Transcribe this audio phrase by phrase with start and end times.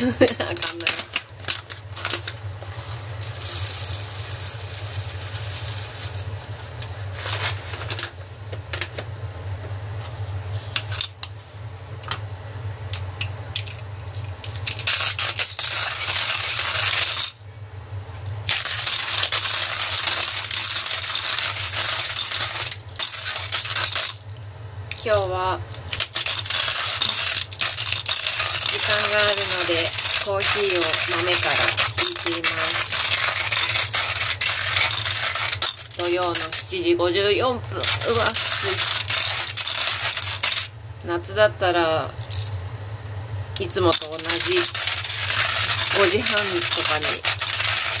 [0.00, 0.88] かんない。
[25.04, 25.58] 今日は
[28.68, 29.72] 時間があるので
[30.24, 30.84] コーヒーを
[31.16, 31.64] 豆から
[32.04, 33.08] 引いています
[35.98, 38.68] 土曜の7時54分うわきつ
[41.04, 42.10] い夏だったら
[43.60, 46.44] いつもと同じ5時半と
[46.84, 47.04] かに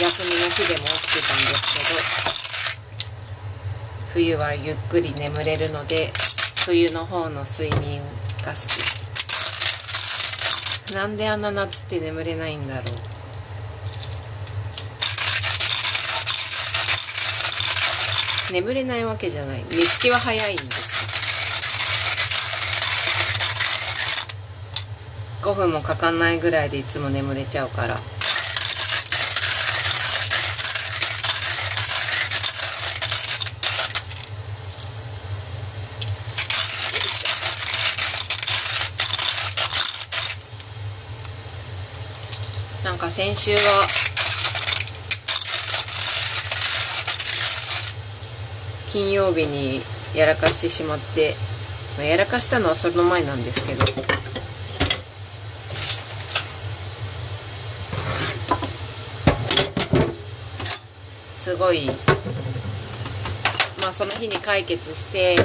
[0.00, 2.00] 休みの日でも起きてたんですけど
[4.12, 6.10] 冬はゆっくり眠れるので
[6.66, 8.00] 冬の方の睡眠
[8.44, 8.56] が好
[8.94, 8.99] き。
[10.94, 12.84] なんであんな夏って眠れないんだろう。
[18.52, 19.62] 眠れないわけじゃない。
[19.70, 20.90] 寝つきは早いんです
[25.42, 27.94] 5分もかかんないぐらいでいつも眠れちゃうから。
[42.90, 43.58] なんか先週は
[48.90, 49.80] 金曜日に
[50.18, 51.34] やらかしてしまって、
[51.98, 53.86] まあやらかしたのはその前なんですけど
[61.32, 61.86] すごい
[63.84, 65.36] まあその日に解決して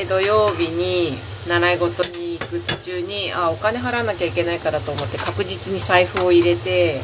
[0.00, 7.00] で土曜日に習い事に行く途中にあお金払わなきゃいけないからと思って確実に財布を入れて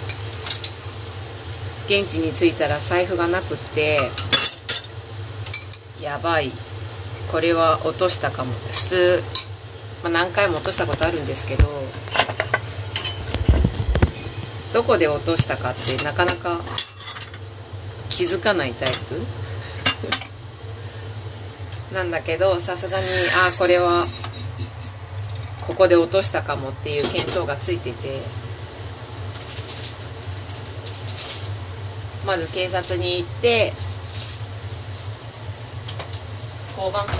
[1.87, 3.99] 現地に着いたら財布がなくって
[6.03, 6.51] やばい
[7.31, 8.51] これは落としたかも。
[8.53, 9.23] 普通、
[10.03, 11.65] まあ、何回も落としたことあるんですけど
[14.75, 16.59] どこで落としたかってなかなか
[18.11, 19.21] 気づかないタイプ？
[21.95, 23.05] なんだけどさすがに
[23.49, 24.05] あこれは
[25.73, 28.21] ここで落としたかもっていう見当がついてて
[32.27, 33.73] まず警察に行って
[36.77, 37.13] 交番か。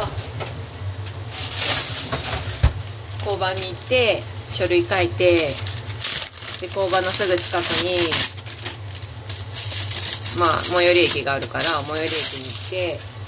[3.25, 4.21] 交番に行って
[4.51, 7.97] 書類書いてで交番のすぐ近くに
[10.39, 13.22] まあ最寄り駅があるから最寄り駅に行って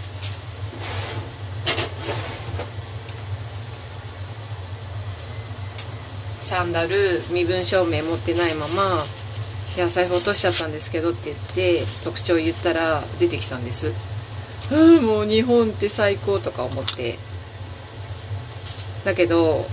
[6.54, 6.88] サンダル
[7.32, 9.02] 身分証明持ってないまま
[9.74, 13.92] 「いや財布落としちゃったんですけど」って言って特徴言ったら出てきたんです。
[14.70, 17.18] ああもう日本って最高とか思って。
[19.04, 19.66] だけど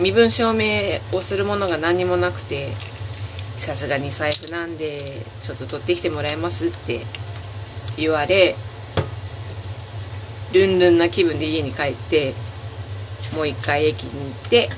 [0.00, 2.68] 身分証明をするものが何にもなくて
[3.56, 4.98] さすがに財布なんで
[5.40, 7.00] ちょっと取ってきてもらえますって
[7.96, 8.54] 言われ
[10.52, 12.34] ルンルンな気分で家に帰って
[13.34, 14.68] もう一回駅に行って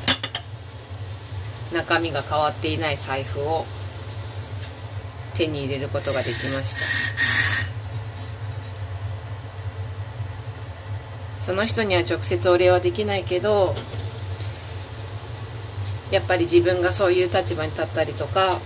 [1.72, 3.64] 中身が変わっていない財布を
[5.34, 6.80] 手に入れることができました。
[11.42, 13.74] その人には直接お礼はできないけど
[16.12, 18.60] やっぱり自分がそういう立場に立ったりとか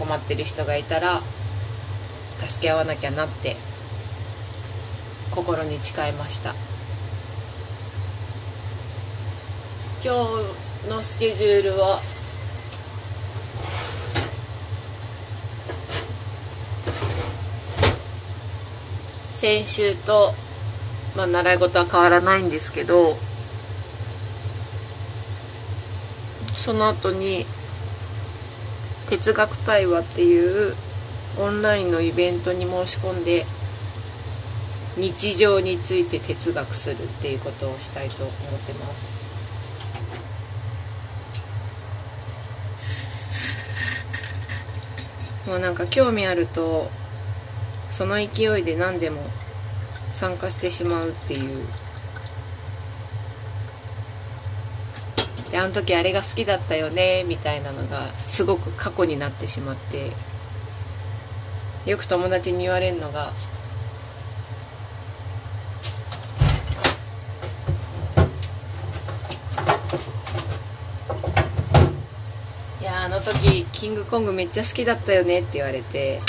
[0.00, 3.54] 困ってる人がいたら助け合わなきゃなって
[5.32, 6.52] 心に誓いました。
[10.04, 10.18] 今日
[10.90, 11.96] のスケジュールは
[19.32, 20.30] 先週と、
[21.16, 23.12] まあ、習い事は変わらないんですけど
[26.54, 27.44] その後に
[29.08, 30.74] 哲学対話っていう
[31.40, 33.42] オンラインのイベントに申し込んで
[35.00, 38.36] 日常について哲学するっていうことをしたいと思っ
[38.66, 39.22] てます。
[45.48, 46.88] もうなんか興味あると
[47.92, 49.20] その勢いで何でも
[50.14, 51.62] 参加してしまうっていう。
[55.50, 60.10] であの時あれが好きだったよねみたいなのがすごく過去になってしまって。
[61.84, 63.32] よく友達に言われるのが
[72.80, 76.20] いやあの時キングコングめっちゃ好きだったよねって言われて。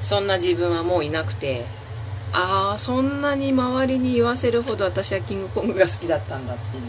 [0.00, 1.64] そんな自分はもういなくて。
[2.32, 6.82] ああそんなに周りに言わせるほど私はキングコングが好きだったんだっていう。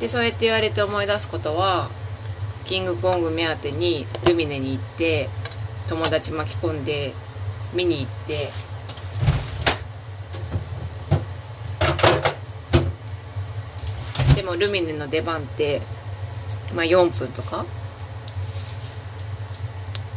[0.00, 1.88] でそうやって言われて思い出すことは
[2.64, 5.28] キングコング目当てにルミネに行って
[5.88, 7.12] 友達巻き込んで
[7.74, 8.48] 見に行って。
[14.34, 15.82] でもルミネの出番って
[16.74, 17.64] まあ4分とか。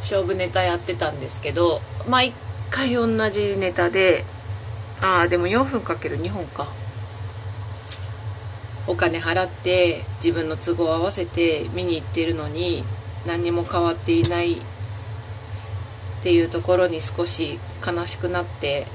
[0.04, 2.34] 勝負ネタやってたんですけど毎
[2.70, 4.26] 回同じネタで
[5.02, 6.66] ああでも4分かける2本か。
[8.86, 12.84] お金払って自分の都合を合わせて見に行ってるのに
[13.26, 14.62] 何にも変わっていないっ
[16.22, 18.86] ていうところに少し悲しくなって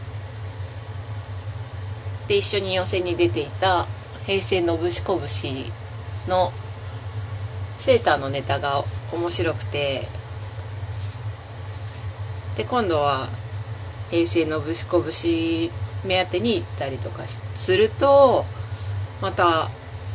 [2.28, 3.86] で一緒に予選に出ていた
[4.26, 5.72] 平成のぶしこぶし
[6.28, 6.52] の
[7.78, 8.82] セーターのネタが
[9.12, 10.02] 面白くて。
[12.56, 13.28] で今度は
[14.10, 15.70] 平成のぶしこぶし
[16.04, 18.44] 目当てに行ったりとかすると
[19.22, 19.68] また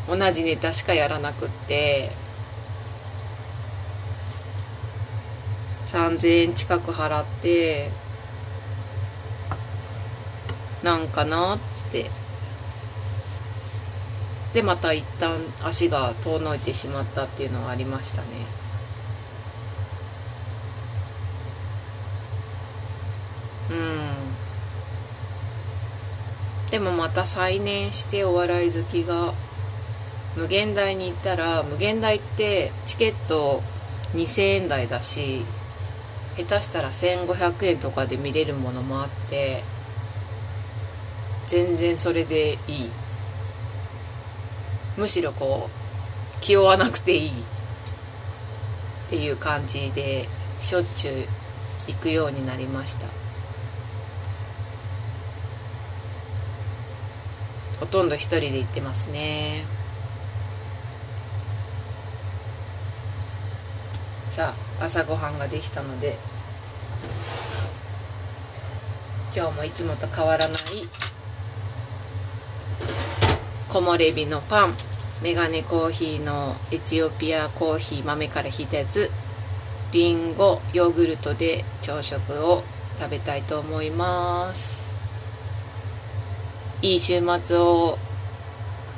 [0.10, 2.12] 同じネタしかやらなくって。
[5.86, 7.90] 3,000円近く払って
[10.82, 11.60] なんかなっ
[11.92, 12.23] て。
[14.54, 18.28] でまた一旦足が遠のいてしまったっていうのはありましたね。
[23.72, 23.74] う
[26.70, 26.70] ん。
[26.72, 29.34] でもまた再燃してお笑い好きが
[30.36, 33.62] 無限大に行ったら無限大ってチケット
[34.14, 35.46] 2000円台だし
[36.36, 39.64] 下手したら1500円とかで見れるものもあって
[41.46, 42.60] 全然それでいい。
[44.98, 47.32] むしろこう気負わなくていいっ
[49.10, 50.28] ていう感じで
[50.60, 51.14] しょっちゅう
[51.88, 53.08] 行くようになりました。
[57.80, 59.66] ほとんど一人で行ってますね。
[64.30, 66.18] さあ朝ごはんができたので
[69.36, 70.58] 今日もいつもと変わらない
[73.74, 74.74] 木漏れ日のパン
[75.24, 79.10] メガネコーヒーのエチオピアコーヒー豆からひいたやつ
[79.92, 82.62] りんごヨーグルトで朝食を
[83.00, 84.94] 食べたいと思います。
[86.84, 87.98] いい週末を。